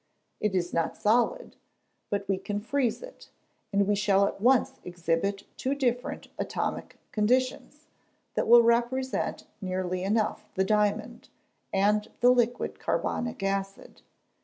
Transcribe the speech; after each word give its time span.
It 0.39 0.55
is 0.55 0.73
not 0.73 0.97
solid 0.97 1.57
but 2.09 2.27
we 2.27 2.39
can 2.39 2.59
freeze 2.59 3.03
it, 3.03 3.29
and 3.71 3.87
we 3.87 3.93
shall 3.95 4.25
at 4.25 4.41
once 4.41 4.79
exhibit 4.83 5.43
two 5.57 5.75
different 5.75 6.27
atomic 6.39 6.97
conditions, 7.11 7.85
that 8.33 8.47
will 8.47 8.63
represent 8.63 9.45
nearly 9.61 10.01
enough 10.03 10.49
the 10.55 10.63
diamond, 10.63 11.29
and 11.71 12.09
the 12.19 12.31
liquid 12.31 12.79
carbonic 12.79 13.43
acid. 13.43 14.01